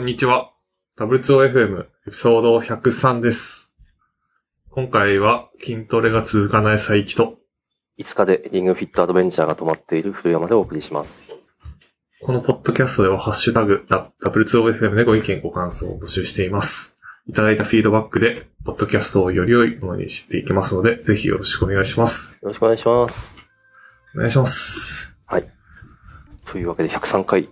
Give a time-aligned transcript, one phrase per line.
[0.00, 0.54] こんにちは。
[0.98, 3.70] W2OFM エピソード103です。
[4.70, 7.38] 今回は筋トレが続かない佐伯と、
[7.98, 11.28] 5日でリングフィットアドベンチャーが止まっている古山でお送りします。
[12.22, 13.84] このポッドキャストではハッシュタグ
[14.22, 16.96] W2OFM でご意見ご感想を募集しています。
[17.26, 22.38] いただいたフィードバックで、ポッドキャストをより良いものにしていきますので、ぜひよろしくお願いします。
[22.40, 23.46] よろしくお願いします。
[24.14, 25.14] お願いします。
[25.26, 25.44] はい。
[26.46, 27.50] というわけで103回、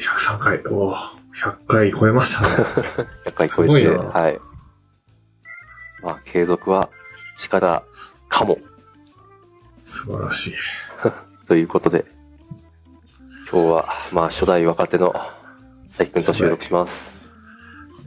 [0.00, 2.48] 103回、おー100回超えましたね。
[3.24, 4.40] 100回超すごいえて、なはい。
[6.02, 6.90] まあ、継続は
[7.36, 7.82] 力
[8.28, 8.58] かも、
[9.84, 10.54] 素晴らしい。
[11.48, 12.04] ということで、
[13.50, 15.12] 今日は、まあ、初代若手の
[15.88, 17.32] 佐伯くんと収録します。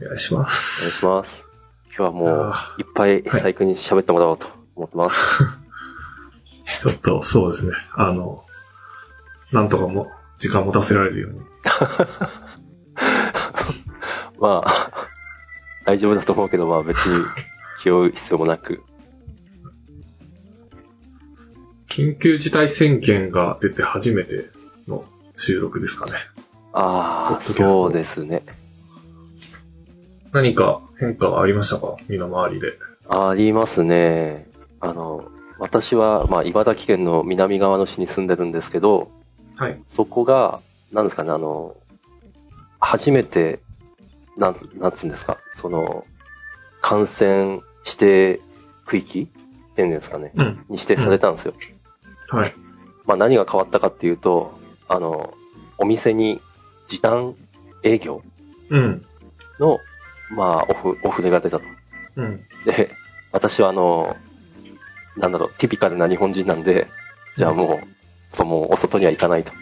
[0.00, 0.90] お願いしまお願いす。
[0.90, 1.46] します。
[1.88, 4.46] 今日はもうあ、いっぱい佐伯くんに喋ってもらおうと
[4.76, 5.44] 思ってます。
[6.80, 7.72] ちょっと、そうですね。
[7.94, 8.44] あの、
[9.52, 11.40] なんとかも、時間持たせられるように。
[14.44, 15.08] まあ、
[15.88, 17.24] 大丈夫だと思うけど、まあ別に
[17.80, 18.82] 気負う必要もなく、
[21.88, 24.50] 緊急事態宣言が出て初めて
[24.86, 26.12] の収録ですかね。
[26.74, 28.42] ああ、そうですね。
[30.32, 31.96] 何か変化はありましたか？
[32.08, 32.74] 身の回りで。
[33.08, 34.46] ありますね。
[34.78, 35.24] あの、
[35.58, 39.10] 私は、まあ、茨城県の南側の市に住んでるんですけど、
[39.56, 39.80] はい。
[39.88, 40.60] そこが、
[40.92, 41.76] なんですかね、あの、
[42.80, 43.60] 初めて、
[44.36, 46.06] なんつ、なんつうんですか、その、
[46.80, 48.40] 感染指定
[48.86, 49.28] 区域？
[49.72, 50.46] っていうんですかね、うん。
[50.46, 51.54] に指定されたんですよ。
[52.28, 52.54] はい。
[53.06, 55.34] まあ、何が変わったかっていうと、あの、
[55.78, 56.40] お店に
[56.86, 57.34] 時短
[57.82, 58.22] 営業
[58.70, 59.04] うん。
[59.58, 59.80] の、
[60.30, 61.64] まあ、オフ、オフレが出たと。
[62.16, 62.40] うん。
[62.64, 62.90] で、
[63.32, 64.16] 私はあの、
[65.16, 66.86] なんだろう、ティピカルな日本人なんで、
[67.36, 67.80] じゃあも
[68.38, 69.52] う、もうお外には行かないと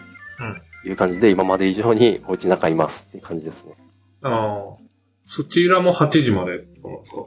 [0.41, 0.63] うん。
[0.91, 3.75] いう感じで、今まで以上にお家の中いますっていう感じですね。
[4.23, 4.83] ああ。
[5.25, 7.27] そちらも8時までなんですか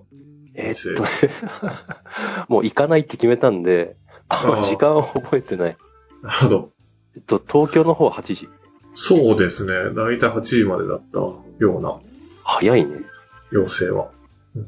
[0.55, 1.33] えーっとね、
[2.47, 3.97] もう行かないって決めたんで、
[4.29, 5.77] ああー時間を覚えてない。
[6.21, 6.69] なるほど。
[7.15, 8.49] えっと、東京の方は8時。
[8.93, 9.93] そうですね。
[9.93, 11.97] だいたい8時までだったような
[12.43, 13.01] 早いね。
[13.51, 14.09] 要請は。
[14.55, 14.67] うん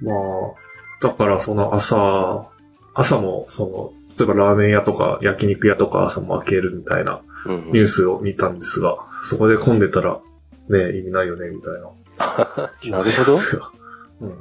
[0.00, 2.50] まあ、だからその朝、
[2.94, 10.20] 朝もその、例えばラーメン屋とか焼肉屋とか朝も開けるみたいなニュースを見たんですが、そこで混んでたら、
[10.68, 12.98] ね、意味ないよね、みたいな。
[12.98, 13.38] なるほど。
[14.20, 14.34] うん。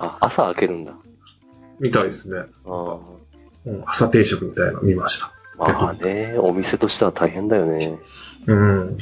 [0.00, 0.94] あ、朝開けるんだ。
[1.80, 2.46] みたいですね。
[3.66, 5.32] うん、朝定食みたいなの見ました。
[5.58, 7.98] まあね、お店としては大変だよね。
[8.46, 8.98] うん。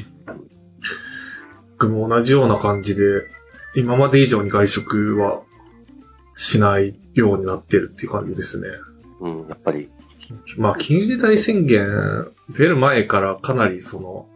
[1.79, 3.29] 僕も同じような感じで、
[3.75, 5.43] 今まで以上に外食は
[6.35, 8.69] しないようになってるっていう感じですね。
[9.21, 9.91] うん、やっぱり。
[10.57, 14.27] まあ、緊急事態宣言出る前からかなりその、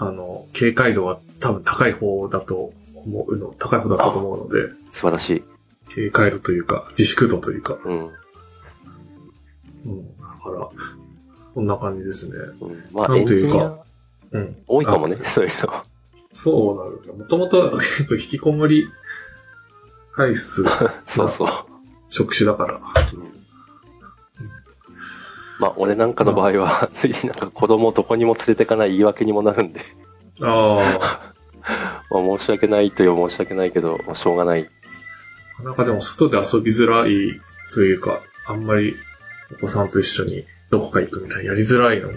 [0.00, 5.44] あの、警戒度は多分高い方だと思うの、高い方だったと思うので、素晴らしい。
[5.94, 7.98] 警戒度というか、自粛度というか、うん。
[7.98, 10.16] うん。
[10.18, 10.70] だから、
[11.34, 12.34] そんな感じですね。
[12.62, 13.84] うん、まあ、なんというかア
[14.32, 14.56] うん。
[14.66, 15.72] 多いかもね、あそういうの。
[16.32, 17.18] そうなる。
[17.18, 18.88] もともと結構引きこもり
[20.16, 20.64] 体質
[21.06, 21.48] そうそう。
[22.08, 22.80] 職種だから。
[23.12, 23.39] うん
[25.60, 29.80] まあ、俺なんかの場合は、ついになんか子供をどこにも連れてかない言い訳にもなるんで、
[30.42, 30.78] あ
[32.10, 34.68] まあ、申し訳ないという申し訳ないけど、まあ、しょうがない。
[35.58, 35.62] あ。
[35.62, 37.40] なんかでも外で遊びづらい
[37.72, 38.96] というか、あんまり
[39.52, 42.14] お子さんと一緒にどこか行くみたいなやりづらいのも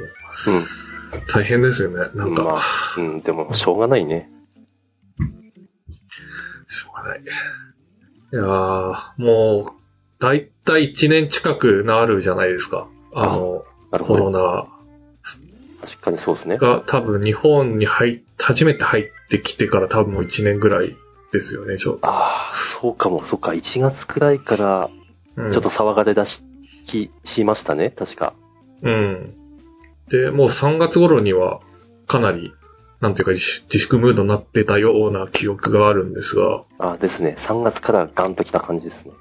[1.28, 2.10] 大変ですよね。
[2.16, 2.36] なうんん。
[2.36, 2.62] か、まあ、
[2.98, 4.30] うん、でも、しょうがないね。
[6.68, 7.22] しょうがない。
[7.22, 9.84] いやー、もう、
[10.20, 12.88] だいたい1年近くなるじゃないですか。
[13.16, 14.24] あの、コなるほど。
[14.26, 14.68] ロナ
[15.82, 16.58] 確かにそうですね。
[16.58, 20.96] が多分日本に入っ、初めて入ってきてから多分もう1年ぐらい
[21.34, 24.90] ですよね、ちょああ、そうかも、そっか、1月くらいから、
[25.36, 26.44] うんちょっと騒がれ出し、
[26.86, 28.34] き、しましたね、確か。
[28.84, 29.34] うん。
[30.10, 31.60] で、もう3月頃には
[32.08, 32.54] かなり、
[33.02, 39.14] なんていうか自自粛ムードになってたような記憶があるんですが、あですね、3月からガンと来た感じですね。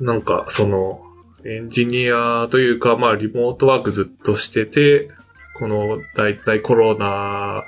[0.00, 1.02] なんかその、
[1.44, 5.10] エンジニアというか、まあリモートワークずっとしてて、
[5.54, 7.64] この大体コロナ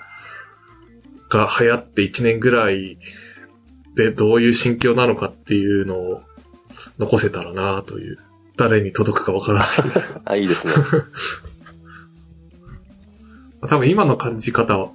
[1.30, 2.98] が流行って1年ぐらい
[3.94, 6.22] でどういう心境なのかっていうのを
[6.98, 8.18] 残せたらなという、
[8.56, 10.18] 誰に届くかわからないです。
[10.24, 10.72] あ、いいですね。
[13.68, 14.90] 多分今の感じ方は、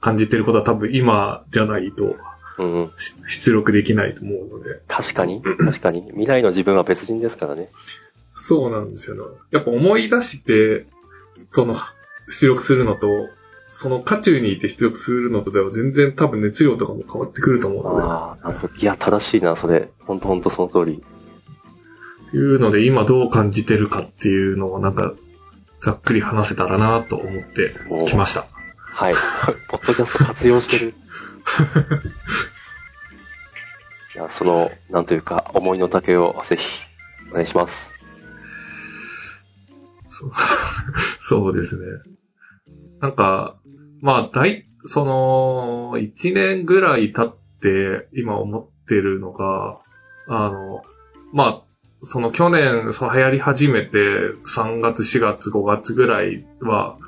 [0.00, 2.16] 感じてることは多分今じゃないと
[2.58, 2.92] うん
[3.26, 4.80] 出力できないと思うので。
[4.88, 6.02] 確かに、確かに。
[6.10, 7.68] 未来の自分は別人ですからね。
[8.34, 9.22] そうなんですよね。
[9.50, 10.86] やっぱ思い出して、
[11.50, 11.76] その、
[12.28, 13.08] 出力するのと、
[13.70, 18.74] その渦中にいて出力するのとでは全然多分熱量とかも変わってくると思うので、ああ、なるほど。
[18.74, 19.88] いや、正しいな、それ。
[20.00, 21.02] ほんとほんとその通り。
[22.34, 25.14] いうので今どう感じてるかっていうのをなんか、
[25.80, 27.74] ざっくり話せたらなと思って
[28.08, 28.46] きました。
[28.76, 29.14] はい。
[29.68, 30.94] ポッドキャスト活用してる。
[34.14, 36.66] いや、その、なんというか、思いの丈をぜひ、
[37.30, 37.94] お願いします。
[40.06, 40.32] そう
[41.18, 41.86] そうですね。
[43.00, 43.56] なんか、
[44.00, 49.80] まあ、大、その、一年ぐらい経って今思ってるのが、
[50.28, 50.82] あの、
[51.32, 51.62] まあ、
[52.02, 53.98] その去年、その流行り始めて
[54.44, 56.98] 3月、4月、5月ぐらいは、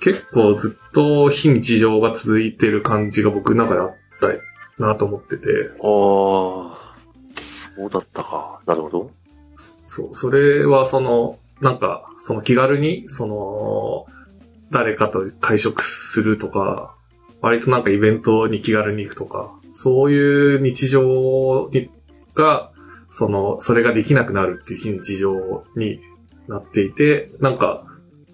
[0.00, 3.94] 結構ずっと非日常が続いてる感じが僕の中であっ
[4.78, 6.74] たなと思ってて、おー、
[7.76, 8.60] そうだったか。
[8.66, 9.10] なるほど。
[9.56, 14.06] そう、それはその、なんか、その気軽に、その、
[14.70, 16.94] 誰かと会食するとか、
[17.40, 21.90] 割となんかイベントに気軽に行くとか、そういう日常に
[22.34, 22.72] が、
[23.10, 26.00] その、それができなくなるっていう非日常に
[26.48, 27.86] なっていて、なんか、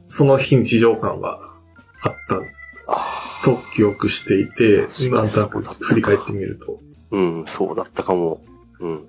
[0.09, 1.52] その非日常感が
[2.03, 2.41] あった
[2.87, 6.81] あと記憶していてなんとなく振り返ってみると。
[7.11, 8.41] ーうん、そうだったかも。
[8.81, 9.07] うん。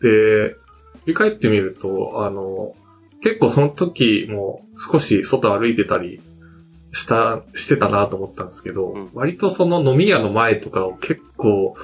[0.00, 0.56] で、
[1.04, 2.74] 振り返ってみると、あの、
[3.22, 6.20] 結構その時も少し外歩いてたり
[6.92, 11.74] した、してたなと思ったんですけど、うん割とその飲み屋の前とかを結構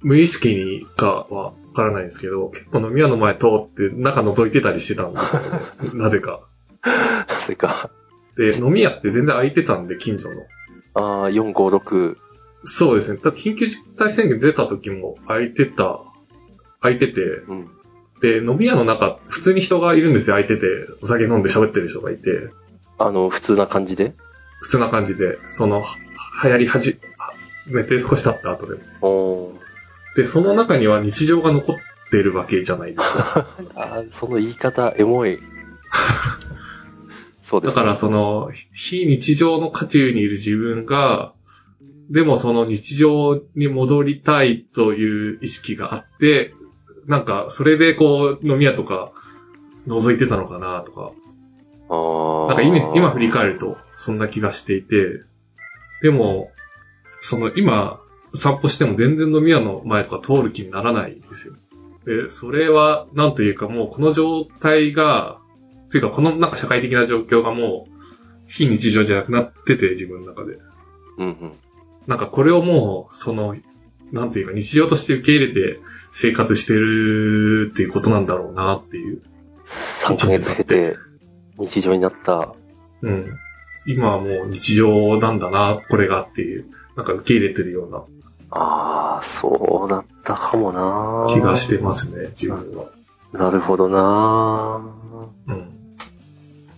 [0.00, 5.48] 無意識にかはわからないんですけど、結構飲み屋の前通って中覗いてたりしてたんですよね。
[5.94, 6.40] なぜか。
[6.82, 7.90] なぜか。
[8.36, 10.42] で、飲み屋って全然空いてたんで、近所の。
[10.94, 12.16] あー、4、5、6。
[12.64, 13.20] そうですね。
[13.22, 16.00] だって緊急事態宣言出た時も空いてた、
[16.80, 17.70] 空いてて、うん。
[18.20, 20.66] で、飲み屋の中、普通に人がいるんですよ、空いてて。
[21.02, 22.50] お酒飲んで喋ってる人がいて。
[22.98, 24.12] あの、普通な感じで？
[24.60, 25.84] 普通な感じで、その、
[26.44, 26.98] 流行り始
[27.66, 29.54] めて少し経った後でも。
[30.16, 31.76] で、その中には日常が残っ
[32.10, 33.46] てるわけじゃないですか。
[33.74, 35.38] あーその言い方、エモい。
[37.40, 37.76] そうですね。
[37.76, 41.34] だからその、非日常の渦中にいる自分が、
[42.10, 46.54] でもその日常に戻りたいという意識があって、
[47.06, 49.12] なんか、それでこう、飲み屋とか、
[49.86, 51.12] 覗いてたのかなとか、
[51.88, 55.20] あーなんか今今振り返ると、そんな気がしていて、
[56.02, 56.50] でも、
[57.20, 58.00] その今、
[58.34, 61.54] 散歩しても全然飲み屋の前とか通る気にならないんですよ。
[62.06, 65.39] で、それは、なんというかもうこの状態が、
[65.90, 68.00] というかこのなんか社会的な状況がもう、
[68.46, 70.58] 非日常じゃなくなってて、自分の中で。
[71.18, 71.52] うんうん。
[72.06, 73.54] なんかこれをもう、その、
[74.12, 79.22] なんというか日常として受け入れて生活してるっていうことなんだろうなっていう。
[79.66, 80.96] 3ヶ月経て、
[81.58, 82.54] 日常になった。
[83.02, 83.38] うん。
[83.86, 86.66] 今はもう日常なんだな、これがっていう、
[86.96, 88.04] なんか受け入れてるような
[88.50, 92.90] ああ、そうだったかもな気がしてますね、自分は。
[93.32, 94.80] なるほどな
[95.14, 95.19] うん。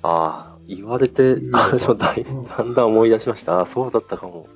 [0.03, 2.25] ああ、言われて、だい
[2.57, 3.61] だんだん思い出しました。
[3.61, 4.47] あそうだったかも。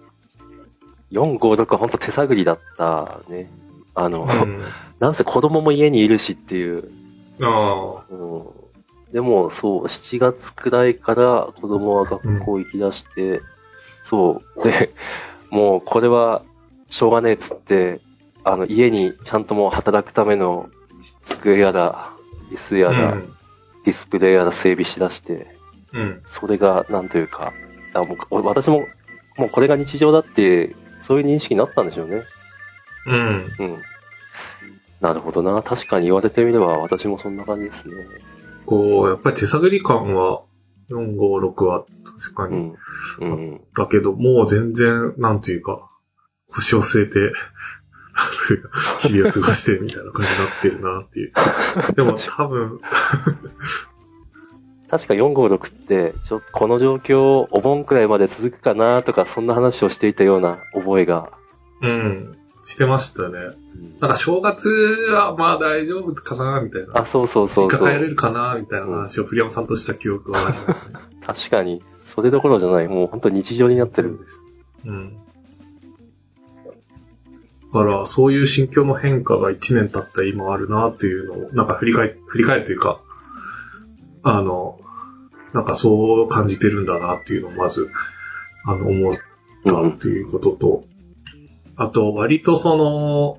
[1.12, 3.50] 4、5、6はほんと手探りだったね。
[3.94, 4.62] あの、うん、
[4.98, 6.90] なんせ子供も家にいるしっていう。
[7.40, 8.42] あうん、
[9.12, 13.40] でも、そう、7月くらいから子供は学校行き出して、
[14.04, 14.62] そう。
[14.62, 14.90] で、
[15.50, 16.42] もうこれは
[16.88, 18.00] しょうがねえっつって、
[18.42, 20.70] あの、家にちゃんともう働くための
[21.22, 22.12] 机やら、
[22.50, 22.78] 椅子あ。
[22.78, 23.36] やら、うん。
[23.86, 25.46] ディスプレイやら整備しだして、
[25.92, 26.20] うん。
[26.24, 27.52] それが、なんというか、
[27.94, 28.86] あもう私も、
[29.36, 32.24] もうこれが日常だって、そういう認識になったんでしょうね。
[33.06, 33.52] うん。
[33.60, 33.82] うん。
[35.00, 35.62] なるほどな。
[35.62, 37.94] 確かに言われてみれば、私もそんな感じですね。
[38.66, 40.42] こう、やっぱり手探り感は、
[40.90, 41.86] 4、5、6は
[42.18, 42.72] 確かに。
[43.20, 43.30] うん。
[43.30, 43.60] うん。
[43.76, 45.88] だけど、もう全然、なんていうか、
[46.48, 47.32] 腰を据えて、
[49.00, 51.32] 日々を過ごしてみたいな感じになってるなっていう。
[51.94, 52.80] でも多分、
[54.88, 61.30] 確か456って、ちょこの状況、お盆くらいまで続くかなとか、そんな話をしていたような覚えが。
[61.82, 63.38] うん、してましたね。
[64.00, 67.00] なんか正月はまあ大丈夫かなみたいな。
[67.00, 67.88] あ、そうそうそうそう。
[67.88, 70.94] 家帰れるかなみたいな話を栗山さんとした記憶はありますね。
[71.26, 72.88] 確かに、それどころじゃない。
[72.88, 74.18] もう本当日常になってる。
[74.18, 74.42] です。
[74.84, 75.16] うん。
[77.72, 83.00] だから、そういう心境の変化が1年経った今あるなっていうのを、なんか振り返、振り返るというか、
[84.22, 84.80] あの、
[85.52, 87.90] なんかそう感じてるんだなっていうのをまず、
[88.64, 89.14] あの、思っ
[89.64, 90.84] たっていうことと、
[91.76, 93.38] あと、割とその、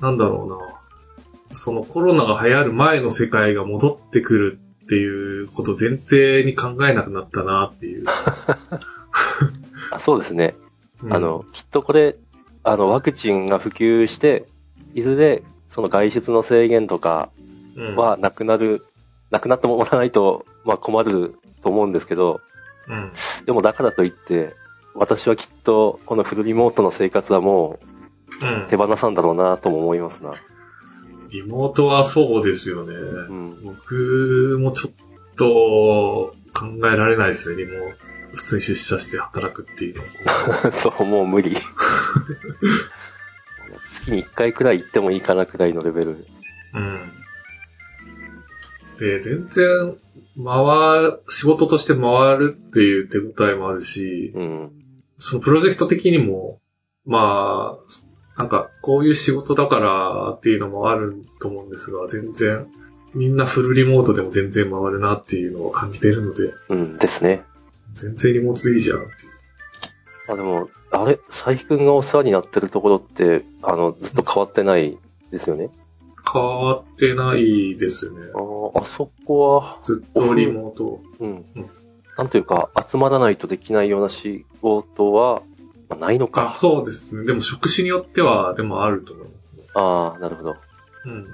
[0.00, 8.04] なんだろうな、そのコロナが流行る前の世界が戻ってくるっていうことを前提に考えなくなったなっていう。
[9.90, 10.54] あ そうですね。
[11.02, 12.16] うんあの、、きっとこれ、
[12.66, 14.44] あの、ワクチンが普及して、
[14.94, 17.30] いずれ、その外出の制限とか
[17.76, 18.84] うん、はなくなる、
[19.30, 22.40] なくなってもらわないと、まあ困ると思うんですけど、
[22.88, 23.12] うん。
[23.44, 24.54] でもだからといって、
[24.94, 27.78] 私はきっと、このフルリモートの生活はも
[28.40, 30.32] うんう手放さんだろうなとも思いますな。
[31.30, 32.94] リモートはそうですよね。
[32.94, 33.62] うん。
[33.62, 34.92] 僕もちょっ
[35.36, 38.15] と考えられないですね、リモート。
[38.36, 40.02] 普通に出社して働くっていうの
[40.62, 40.70] は。
[40.72, 41.56] そう、もう無理。
[44.06, 46.26] 月に1回くらい行ってもいいかなくらいのレベル。
[46.74, 47.12] うん。
[48.98, 49.96] で、全然、
[50.42, 54.70] 回る、仕事として回るっていう手応えもあるし、うん。
[55.18, 56.60] そのプロジェクト的にも、
[57.06, 57.78] ま
[58.36, 62.66] あ、なんか、こういう仕事だからっていうのもあると思うんですが、全然、
[63.14, 67.44] みんなフルリモートでも全然回るなっていうのを感じているので、うんですね。
[67.92, 69.12] 全然リモートでいいじゃんっていう。
[70.28, 74.98] あ、でも、あれ、佐伯くんがお世話になってるところって、あの、ずっと変わってない
[75.30, 75.70] ですよね？
[76.32, 78.18] 変わってないですね。
[78.34, 81.00] あーあそこは、ずっとリモート。
[81.20, 81.44] うん。
[82.18, 85.42] なんというか、集まらないとできないような仕事は、
[85.88, 86.52] まあ、ないのあ、か。
[86.56, 87.24] そうですね。
[87.26, 89.62] でも職種によっては、でもあると思いますね。
[89.74, 90.56] ああ、なるほど。
[91.04, 91.26] うん。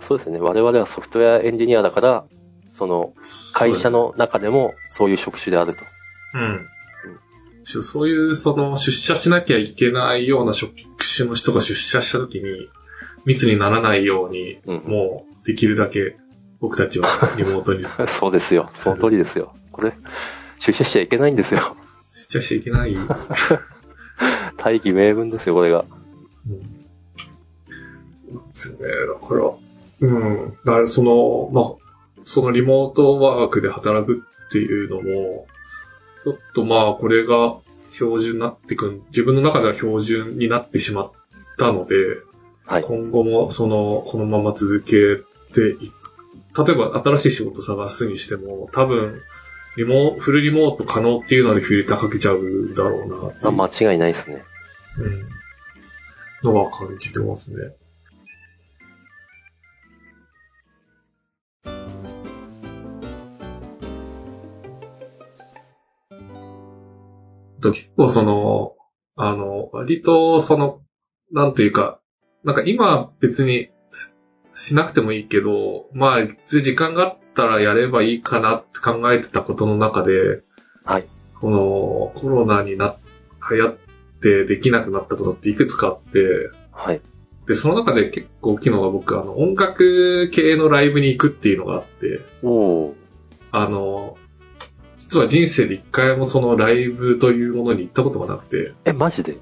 [0.00, 0.40] そうですね。
[0.40, 2.24] 我々はソフトウェアエンジニアだから、
[2.74, 3.14] その、
[3.52, 5.84] 会社の中でもそういう職種であると。
[6.34, 6.68] うん。
[7.62, 10.74] しそういう、その、出社しなきゃいけないような職
[11.16, 12.68] 種の人が出社した時に、
[13.26, 16.16] 密にならないように、うんもう、できるだけ、
[16.58, 18.68] 僕たちはリモートに そうですよ。
[18.74, 19.54] その通りですよ。
[19.70, 19.92] これ、
[20.58, 21.76] 出社しちゃいけないんですよ。
[22.12, 22.94] 出社しちゃいけない？
[22.94, 23.08] うん。
[24.56, 25.84] 大義名分ですよ、これが。
[26.44, 26.56] で
[28.52, 28.88] すよね。
[29.20, 29.52] だから、
[30.00, 30.58] うん。
[30.64, 31.83] だから、その、まあ、
[32.24, 35.46] そのリモートワークで働くっていうのも、
[36.24, 37.56] ちょっとまあ、これが
[37.92, 41.12] 標準になってくん、自分の中では標準になってしまっ
[41.58, 41.96] たので、
[42.66, 42.82] はい。
[42.82, 46.64] 今後もその、このまま続けていく。
[46.66, 49.20] 例えば新しい仕事探すにしても、多分、
[49.76, 54.44] リモ、フルリモート可能っていうのにフィルターかけちゃうだろうなうあ間違いないですね。
[54.98, 56.52] うん。
[56.52, 57.74] のは感じてますね。
[67.64, 68.74] と結構その、
[69.16, 70.80] あの、割とその、
[71.32, 72.00] なんというか、
[72.44, 80.42] なんか今別にししなくてもいいけど、まあ、時間があったらやればいいかなって考えてたことの中で、
[80.84, 81.04] はい。
[81.40, 82.96] このコロナにな、
[83.50, 83.76] 流行っ
[84.20, 87.00] てできなくなったことっていくつかあって、はい。
[87.46, 92.94] で、その中で結構大きいのが僕、あの、音楽系のライブに行くっていうのがあって、おー。
[93.50, 94.16] あの、
[95.06, 99.36] 実は人生で一回もそのライブというものに行ったことがなくて、え、マジで？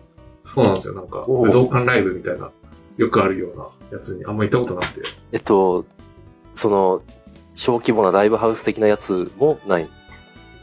[0.44, 0.94] そうなんですよ。
[0.94, 2.50] なんか、武道館ライブみたいな、
[2.96, 5.02] よくあるようなやつにあんま行ったことなくて。
[5.30, 5.86] えっと、
[6.56, 7.02] その、
[7.54, 9.88] 小規模なライブハウス的なやつもない？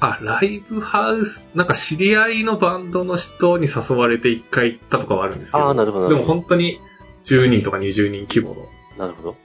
[0.02, 6.80] あ、ライブハウス、なんか知り合いのバンドの人に誘われて一回行ったとかはあるんですけど、あーなるほどでも本当に
[7.24, 9.36] 10人とか20人規模の、なるほど。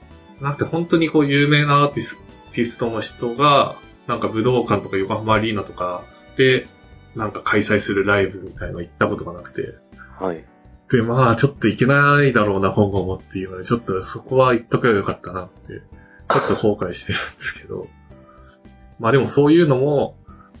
[0.41, 6.03] なくて本当にこう有名なアーティスアーティストの人が、なんか武道館とか横浜アリーナとか
[6.37, 6.67] で、
[7.15, 9.73] なんか開催するライブみたいなの行ったことがなくて。
[10.19, 10.43] はい。
[10.91, 15.81] で、まあちょっと行けないだろうな、今後もっていうので、ちょっとそこは行っとけばよかったなって、
[16.31, 17.87] ちょっと後悔してるんですけど。
[18.99, 20.17] まあでもそういうのも、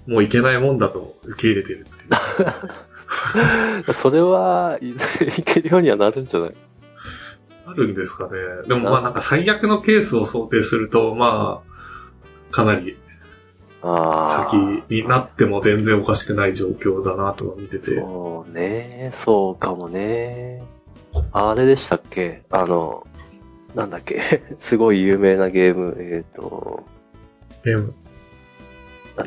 [0.07, 3.93] もう行けないもんだと受け入れてるっていう。
[3.93, 4.93] それは、 い
[5.43, 6.55] けるようにはなるんじゃない？
[7.67, 8.31] あるんですかね。
[8.67, 11.61] でもまあなんか最悪のケースを想定すると、ま
[12.51, 12.97] あ、かなり。
[14.27, 14.57] 先
[14.89, 17.95] になっても全然おかしくない状況だなとは見てて。
[17.95, 19.09] そうね。
[19.13, 20.63] そうかもね。
[21.31, 22.43] あれでしたっけ？
[22.49, 23.05] あの、
[23.75, 24.43] なんだっけ？
[24.57, 25.95] すごい有名なゲーム。
[25.99, 26.83] えっ、と、
[27.63, 27.93] ゲーム。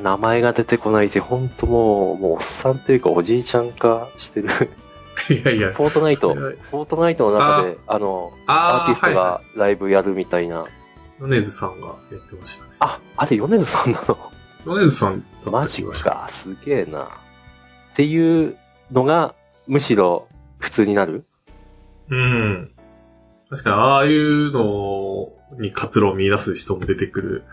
[0.03, 4.49] 名前が出てこないで、ほんともう、もうおっさんっていうかおじいちゃん化してる。
[5.31, 5.73] いやいや。
[5.73, 10.61] フォートナイト、フォートナイトの中で、あの、アーあティストはいはがライブやるみたいな。
[10.61, 12.71] い米津さんがやってましたね。
[12.81, 14.19] あ、あれ、米津さんなの？
[14.69, 17.05] 米津さんマジか、すげえな。
[17.05, 18.57] っていう
[18.93, 19.35] のが、
[19.67, 21.25] むしろ普通になる？
[22.09, 22.15] す。
[22.15, 22.71] うん。
[23.49, 27.45] 確かに、ああいうのに活路を見出す人も出てくる。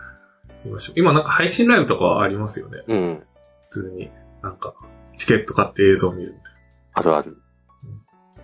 [0.94, 2.82] 今なんか配信ライブとかはありますよね。
[2.86, 3.22] うん。
[3.70, 4.10] 普通に。
[4.42, 4.74] なんか、
[5.16, 6.52] チケット買って映像を見るみたい
[6.92, 7.38] あるある。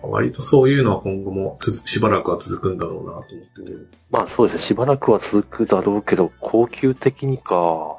[0.01, 0.09] な。
[0.09, 3.23] 割とそういうのは今後もしばらくは続くんだろうなと思っ
[3.65, 3.89] てる。
[4.09, 7.97] まあそうですね、しばらくは続くだろうけど、高級的にか。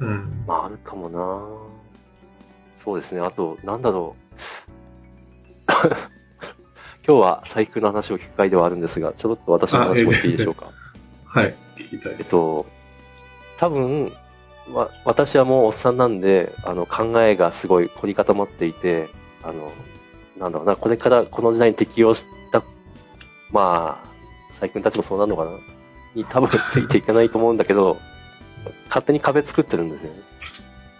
[0.00, 0.44] うん。
[0.46, 1.42] まああるかもな
[2.76, 3.20] そうですね。
[3.20, 4.34] あと、なんだろう。
[7.06, 10.72] 今日は財布の話を聞く回ではあるんですが、ちょろっと私の話もしていいでしょうか？
[11.24, 11.54] はい。
[11.76, 12.22] 聞きたいです。
[12.22, 12.66] えっと、
[13.56, 14.12] 多分、
[14.72, 19.08] わ、私はもうおっさんなんで、あの、考えがすごい凝り固まっていて、
[19.42, 19.72] あの、
[20.38, 22.62] なんだろうな、これからこの時代に適応した、
[23.50, 24.08] まあ、
[24.50, 25.52] 最近たちもそうなるのかな？
[26.14, 27.98] に多分ついていかないと思うんだけど、
[28.86, 30.20] 勝手に壁作ってるんですよね。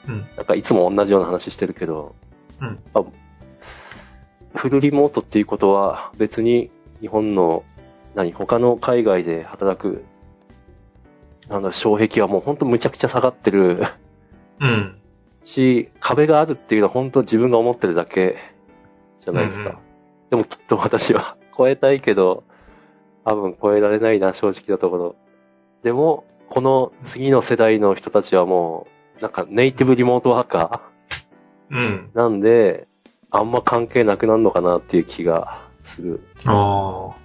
[0.08, 0.26] うん。
[0.36, 2.14] なんかいつも同じような話してるけど、
[2.60, 3.04] うんあ
[4.54, 7.64] フルリモートっていうことは別に日本の、
[8.14, 10.04] 何、他の海外で働く、
[11.48, 13.84] なんだ、障壁はもう本当むちゃくちゃ下がってる
[14.60, 14.98] うん。
[15.44, 18.36] し、壁があるっていうのは本当自分が思ってるだけ
[19.18, 19.64] じゃないですか。
[19.64, 19.88] うんうん
[20.30, 22.44] でもきっと私は超えたいけど、
[23.24, 25.16] 多分超えられないな、正直なところ。
[25.82, 28.86] でも、この次の世代の人たちはも
[29.18, 30.82] う、なんかネイティブリモートワーカ
[31.70, 32.10] うん。
[32.14, 32.88] ーなんで、
[33.30, 36.20] あんま関係なくなるのかなっていう気がする。
[36.46, 37.16] ああ。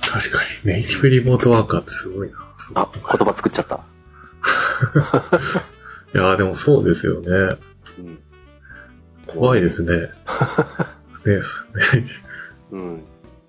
[0.00, 2.36] 確かに、ネイティブリモートワーカーってすごいな。
[2.74, 3.76] あ、言葉作っちゃった。
[6.14, 7.28] いやーでもそうですよね。
[7.98, 8.18] うん。
[9.26, 10.10] 怖いですね。
[11.24, 11.40] ねね
[12.72, 13.02] うん。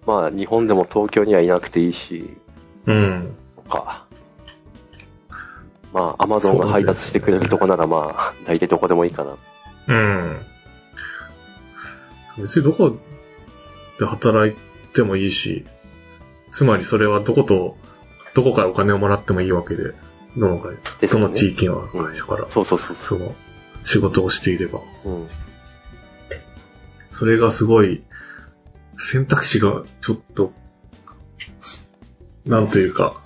[0.06, 2.38] まあ、日本でも東京にはいなくていいし、
[2.86, 3.36] うん。
[3.64, 4.06] とか。
[5.94, 9.38] まあ、アマゾンが配達してくれるとこならまあ、大体どこでもいいかな。
[9.88, 10.42] うん。
[12.40, 12.98] 別にどこ
[14.00, 14.58] で働い
[14.94, 15.66] てもいいし、
[16.52, 17.78] つまりそれはどこと、
[18.34, 19.94] どこからお金をもらってもいいわけで、
[20.36, 22.96] どの会、ですよねその地域の会社から、そうそうそう。
[22.98, 23.36] その
[23.84, 24.82] 仕事をしていれば。
[25.06, 25.28] うん。
[27.10, 28.04] それがすごい、
[28.98, 30.54] 選択肢がちょっと、
[32.46, 33.22] なんというか、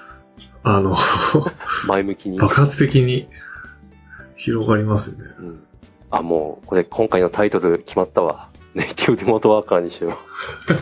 [0.62, 0.94] あの、
[1.86, 2.38] 前向きに。
[2.38, 3.28] 爆発的に
[4.36, 5.34] 広がりますよね。
[5.38, 5.64] うん。
[6.10, 8.50] あ、もう、これ今回のタイトル決まったわ。
[8.74, 10.14] ネイティブリモートワーカーにしよう。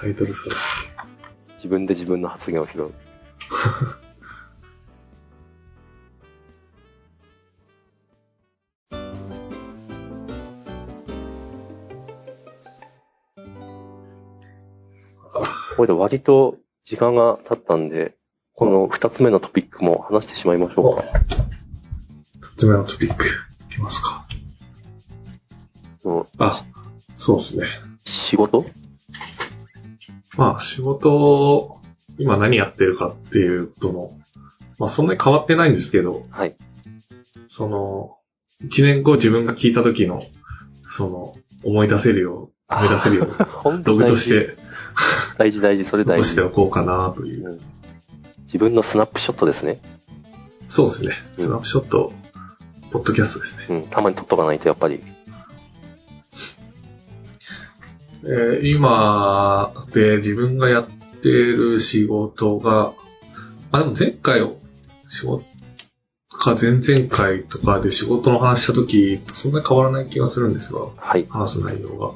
[0.00, 0.92] タイトル探し。
[1.56, 2.92] 自分で自分の発言を拾う。
[15.80, 18.14] これで割と時間が経ったんで、
[18.52, 21.04] この二つ目のトピックも話してしまいましょうか。
[22.38, 23.28] 二つ目のトピック、い
[23.72, 24.26] きますか。
[26.04, 26.62] うんあ、
[27.16, 27.64] そうですね。
[28.04, 28.66] 仕事？
[30.36, 31.80] まあ、仕事を、
[32.18, 34.10] 今何やってるかっていうことの、
[34.76, 36.56] まあ、そんなに変わってないんですけど、はい。
[37.48, 38.18] その、
[38.62, 40.26] 一年後自分が聞いた時の、
[40.86, 44.16] その、思い出せるよう、思い出せるようログと。
[44.16, 44.56] して
[45.40, 46.42] 大事大事、それ大事残して。
[46.42, 47.48] おこうかなという。
[47.48, 47.60] うん
[48.44, 49.80] 自分のスナップショットですね。
[50.66, 51.14] そうですね。
[51.38, 52.12] うんスナップショット、
[52.90, 53.66] ポッドキャストですね。
[53.70, 53.82] うん。
[53.88, 55.00] たまに撮っとかないとやっぱり。
[58.24, 60.88] えー今で自分がやっ
[61.22, 62.92] てる仕事が、
[63.70, 64.58] あ、でも前回を、
[65.06, 65.44] 仕事
[66.28, 71.26] か前々回とかで仕事の話した時とそんなに変わらない気がするんですが、はい。
[71.30, 72.12] 話す内容が。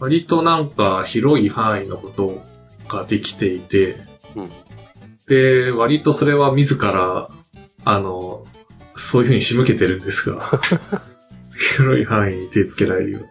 [0.00, 2.49] 割となんか広い範囲のこと
[2.90, 3.96] ができていて、
[4.36, 4.50] うん。
[5.26, 7.28] で、割とそれは自ら、
[7.84, 8.46] あの、
[8.96, 10.60] そういうふうに仕向けてるんですが、
[11.76, 13.28] 広い範囲に手つけられるように。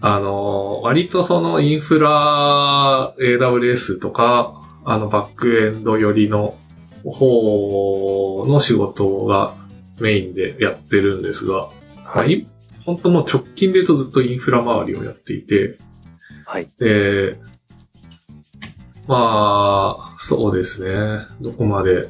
[0.00, 6.56] あの、割とそのインフラ AWS とか、あのバックエンド寄りの
[7.04, 9.54] 方の仕事が
[10.00, 11.70] メインでやってるんですが、
[12.04, 12.32] まあはい。
[12.32, 12.46] い
[12.84, 15.78] 本当もう直近で言うとずっとインフラ周りをやっていて、
[16.44, 16.68] はい。
[16.78, 17.36] で、
[19.06, 21.26] まあ、そうですね。
[21.40, 22.08] どこまで、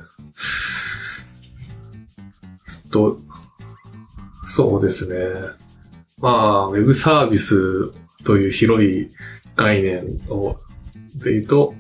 [2.91, 3.19] と、
[4.45, 5.17] そうですね。
[6.19, 7.93] まあ、ウェブサービス
[8.25, 9.11] という広い
[9.57, 10.57] 概念を、
[11.15, 11.75] で言うと、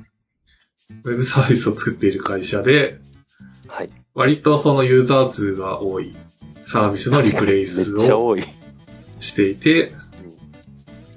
[1.04, 3.00] ウェブサービスを作っている会社で、
[3.68, 3.90] はい。
[4.14, 6.14] 割とそのユーザー数が多い
[6.64, 8.36] サービスのリプレイスを。
[9.18, 9.92] していて、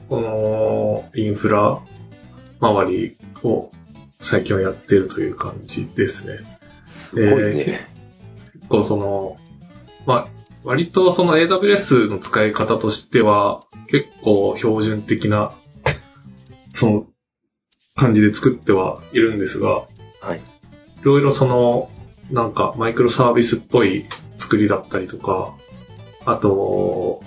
[0.08, 1.80] このインフラ
[2.60, 3.72] 周りを
[4.20, 6.40] 最近はやってるという感じですね。
[6.86, 7.88] すごいね。
[8.54, 9.38] 結構その、
[10.06, 10.28] まあ、
[10.64, 15.54] 割とその AWS の使い方としては結構標準的な、
[16.74, 17.08] その
[17.96, 19.88] 感じで作ってはいるんですが、
[20.22, 20.38] はい。
[20.38, 20.42] い
[21.04, 21.90] ろいろその、
[22.30, 24.06] なんかマイクロサービスっぽい
[24.38, 25.56] 作りだったりとか、
[26.26, 27.24] あと、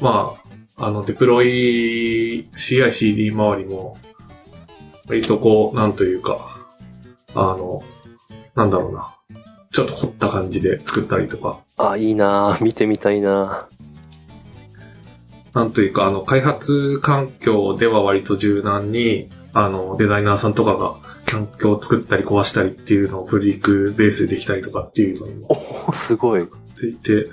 [0.00, 0.34] ま
[0.76, 3.98] あ、あの、デプロイ CI/CD 周りも、
[5.08, 6.58] 割とこう、なんというか、
[7.34, 7.82] あの、
[8.54, 9.12] なんだろうな。
[9.72, 13.68] ちょっと凝った感じで作ったりとか、あ、いいなぁ見てみたいな
[15.56, 25.48] なんというか、あの、開発環境では割と柔軟に、あの、デザイナーさんとかが環境を作ったり壊したりっていうのをフリークベースでできたりとかっていうのにも
[25.88, 26.46] おすごい。
[26.74, 27.30] ついて、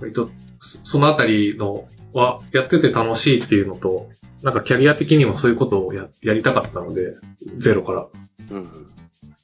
[0.00, 4.08] 割と、そそのあたりのは、やってて楽しいっていうのと、
[4.42, 7.16] なんかキャリア的にもそういうことをややりたかったので、
[7.56, 8.06] ゼロから。
[8.50, 8.86] うん。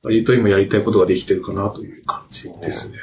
[0.02, 2.98] 割と今やりたいことができてるかなという感じですね。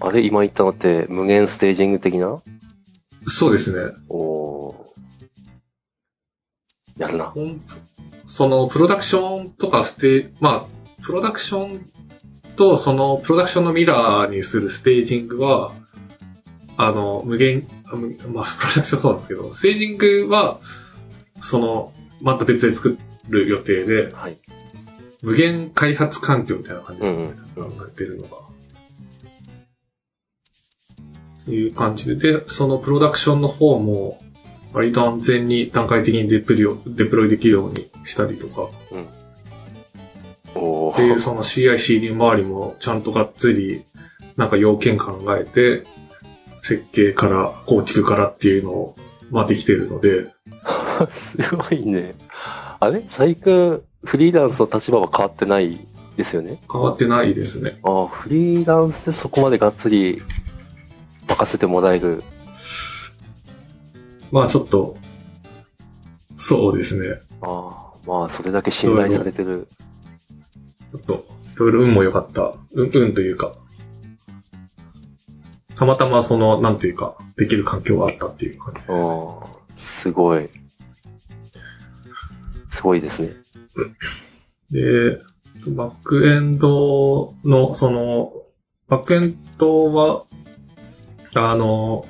[0.00, 2.42] あれ、今言ったのって無限ステージング的な？
[3.26, 3.92] そうですね。
[4.08, 4.74] おー。
[6.98, 7.34] やるな。
[8.26, 11.90] その、プロダクションとかステまあ、プロダクション
[12.56, 15.72] と、その、プロダクションのミラーにするステージングは、
[16.76, 17.66] あの、無限、
[18.28, 20.60] まあ、プロダクションそうなんですけど、ステージングは、
[21.40, 22.98] その、また別で作
[23.28, 24.38] る予定で、はい。
[25.22, 27.32] 無限開発環境みたいな感じですね。
[27.54, 28.38] 考えてるのが。
[31.42, 34.18] っていう感じで、で、そのプロダクションの方も、
[34.72, 40.62] 割と安全に段階的にデプリをデプロイできるようにしたりとか、うん。
[40.62, 41.18] おっていうー。
[41.18, 43.84] その CI/CD 周りもちゃんとがっつり、
[44.36, 45.84] なんか要件考えて、
[46.62, 48.96] 設計から構築からっていうのを、
[49.30, 50.26] まあできてるので、
[51.08, 52.14] すごいね。
[52.80, 53.04] あれ？
[53.06, 55.86] 最近、フリーランスの立場は変わってない
[56.16, 56.58] ですよね？
[56.70, 57.78] 変わってないですね。
[57.82, 60.22] ああ、フリーランスでそこまでがっつり
[61.28, 62.22] 任せてもらえる。
[64.32, 64.96] まあちょっと、
[66.36, 67.20] そうですね。
[67.42, 69.68] ああ、まあ、それだけ信頼されてる。
[70.92, 72.54] ちょっと、いろいろ運も良かった。
[72.72, 73.52] 運、運というか、
[75.74, 79.04] たまたまその、なんというか、できる環境があったっていう感じです。
[79.04, 80.48] ああ、すごい。
[82.70, 83.34] すごいですね。
[84.70, 85.18] で、
[85.68, 88.32] バックエンドの、その、
[88.88, 90.24] バックエンドは、
[91.34, 92.06] あの、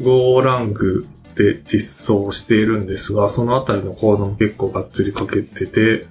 [0.00, 6.06] GoLang で実装しているんですが、そのあたりのコードも結構がっつりかけてて、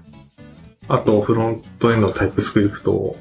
[0.88, 3.18] あと、フロントエンドのタイプスクリプトを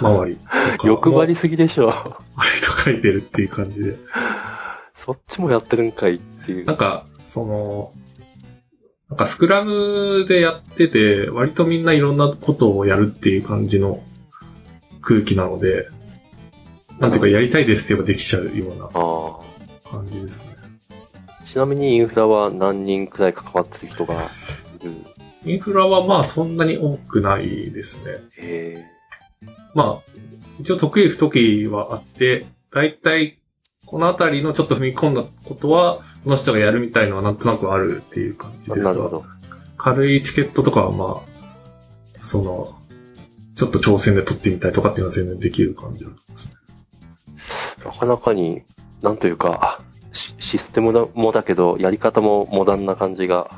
[0.00, 1.86] 周りとかも欲張りすぎでしょ。
[1.86, 3.96] 割と書いてるっていう感じで。
[4.94, 6.64] そっちもやってるんかいっていう。
[6.64, 7.92] なんか、その、
[9.12, 14.02] なんかスクラムでやってて、割とみんないろんなことをやるっていう感じの
[15.02, 15.86] 空気なので、
[16.98, 18.88] なんていうかやりたいですって言えばできちゃうような。
[19.90, 20.56] 感じですね。
[21.44, 24.16] ちなみにインフラは何人くらい関わってる人がい
[24.82, 24.94] る？
[25.44, 28.00] インフラはまあそんなに多くないです
[28.32, 28.88] ね。
[29.74, 30.12] まあ、
[30.58, 33.36] 一応得意不得意はあって、だいたい
[33.86, 39.24] このあたりのちょっと踏み込んだことは、この人がやるみたいのはなんとなくあるっていう感じですがなるほど。
[39.76, 42.78] 軽いチケットとかはまあ、その、
[43.54, 46.54] ちょっと挑戦で取ってみたいとかっていうのは全然できる感じだと思いますね。
[47.84, 48.62] なかなかに、
[49.02, 49.80] なんというか、
[50.12, 53.50] シシステムもだけど、やり方もモダンな感じが。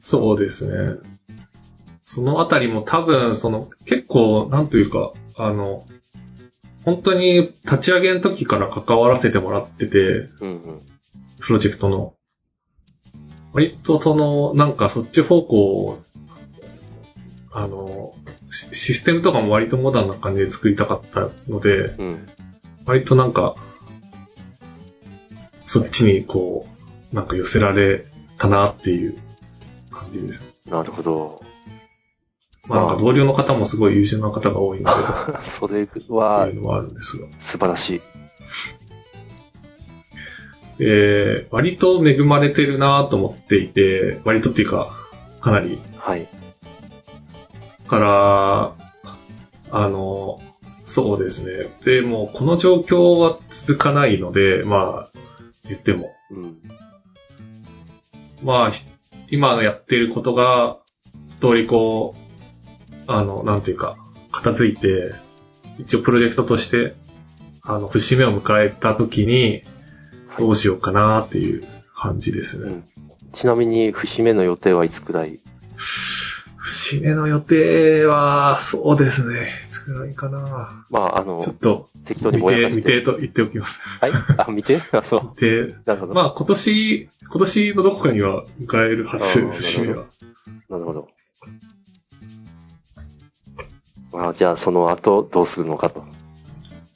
[0.00, 0.98] そうですね。
[2.04, 5.84] そのあたりも多分、その、結構、なんというか、あの、
[6.88, 9.98] 本当に立ち上げの時から関わらせてもらってて、
[10.40, 10.82] うんうん。
[11.38, 12.14] プロジェクトの。
[13.52, 16.02] 割とその、なんかそっち方向、
[17.52, 18.14] あの、
[18.50, 22.26] シシステムとかも割とモダンな感じで作りたかったので、うん。
[22.86, 23.56] 割となんか、
[25.66, 26.66] そっちにこ
[27.12, 28.06] う、なんか寄せられ
[28.38, 29.18] たなっていう
[29.90, 30.42] 感じです。
[30.64, 31.42] なるほど。
[32.68, 37.26] まあなんか同僚の方もすごい優秀な方が多いので、 それってはいうのはあるんですが。
[37.38, 38.00] 素晴らしい。
[40.80, 44.94] えー、割と恵まれてるなと思っていて、割とっていうか、
[45.40, 46.28] かなりはい。
[47.88, 48.74] から、
[49.70, 50.40] あの、
[50.84, 51.68] そうですね。
[51.84, 55.18] でも、この状況は続かないので、まあ、
[55.64, 56.14] 言っても。
[56.30, 56.56] うん。
[58.42, 58.84] まあ、ひ
[59.30, 60.78] 今のやってることが、
[61.30, 62.27] 一通りこう、
[63.08, 63.96] あの、なんていうか、
[64.30, 65.12] 片付いて、
[65.78, 66.94] 一応プロジェクトとして、
[67.62, 69.62] あの、節目を迎えた時に、
[70.38, 72.70] どうしようかなっていう感じですね。
[72.70, 72.84] うん。
[73.32, 75.40] ちなみに、節目の予定はいつくらい？
[76.56, 79.48] 節目の予定は、そうですね。
[79.62, 80.86] いつぐらいかな。
[80.90, 82.82] まあ、あのちょ、っと、適当に未定、ぼやかして。
[82.82, 83.80] 未定と言っておきます。
[84.00, 84.12] はい？
[84.36, 84.78] あ、見て？
[84.92, 85.32] あ、そう。
[85.40, 86.14] で、なるほど。
[86.14, 90.04] まあ今年、今年のどこかには迎えるはず節目は。
[90.68, 91.08] なるほど。
[94.12, 96.04] まあ、じゃあ、その後、どうするのかと。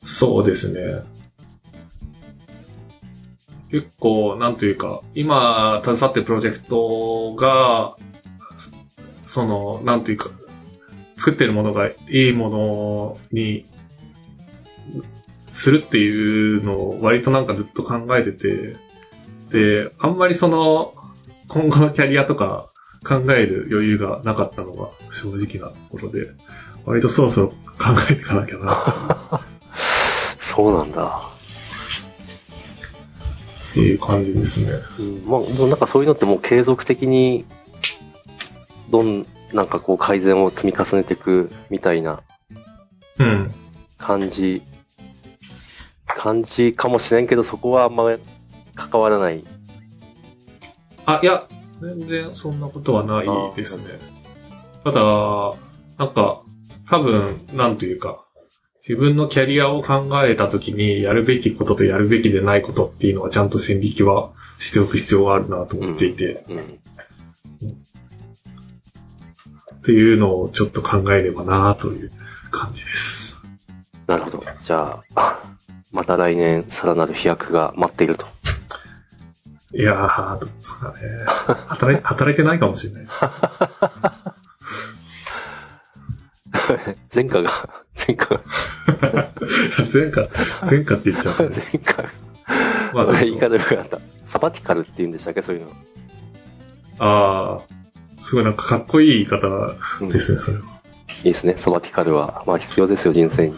[0.02, 1.02] そうですね。
[3.70, 7.96] 結構、なんというか、今、携わってるプロジェクトが、
[9.24, 10.30] その、なんというか、
[11.16, 13.64] 作ってるものがいいものに
[15.52, 18.76] するっていうのを割となんかずっと考えてて、
[19.50, 20.94] で、あんまりその、
[21.48, 22.68] 今後のキャリアとか
[23.06, 26.30] 考える余裕がなかったのが正直なところで、
[26.84, 27.54] 割とそろそろ考
[28.10, 29.40] えていかなきゃな
[30.38, 31.22] そうなんだ。
[33.70, 34.72] っていう感じですね。
[34.98, 37.46] うん、まあ、でもなんかそういうのってもう継続的に、
[38.90, 42.20] どん、なんかこう改善を積み重ねていくみたいな
[43.18, 43.54] うん。
[43.98, 44.62] 感じ、
[46.06, 48.04] 感じかもしれんけど、そこはあんま
[48.74, 49.44] 関わらない。
[51.06, 51.46] あ、いや、
[51.80, 53.98] 全然そんなことはないですね。
[54.84, 55.54] ただ、
[55.98, 56.42] なんか、
[56.92, 58.22] 多分、なんというか、
[58.86, 66.58] 自分のキャリアを考えたときに、やるべきこととやるべきでないことっていうのはちゃんと線引きはしておく必要があるなと思っていて、うん。
[69.76, 72.12] っていうのをちょっと考えればなという
[72.50, 73.40] 感じです。
[74.06, 74.44] なるほど。
[74.60, 75.38] じゃあ、
[75.92, 78.26] また来年さらなる飛躍が待っていると。
[79.72, 80.98] いやー、どうですかね。
[81.68, 83.14] 働い働いてないかもしれないです。
[87.14, 87.50] 前科が、
[88.06, 88.40] 前科が、
[89.92, 90.28] 前科、
[90.68, 91.50] 前科って言っちゃった、ね。
[91.50, 92.08] 前科が、
[92.94, 93.98] まあちょっと言い方よくなった。
[94.24, 95.42] サバティカルって言うんでしたっけ？
[95.42, 95.70] そういうの。
[96.98, 99.48] ああ、すごいなんかかっこいい言い方
[100.00, 100.64] うん、いですね、それは。
[101.20, 101.54] いですね。
[101.56, 102.44] サバティカルは。
[102.46, 103.56] まあ必要ですよ、人生に。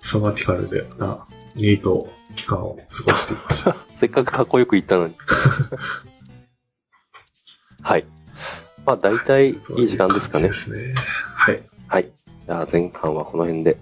[0.00, 3.76] サバティカルでな、ニート期間を過ごしていました。
[3.98, 5.14] せっかくかっこよく言ったのに。
[7.82, 8.04] はい。
[8.86, 10.94] まあ大体いい時間ですかねそうで。
[10.94, 10.94] すね。
[11.34, 11.62] はい。
[11.94, 12.10] はい。
[12.46, 13.78] じゃあ前半はこの辺で。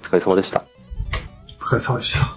[0.00, 0.64] お疲れ様でした。
[1.60, 2.35] お疲れ様でした。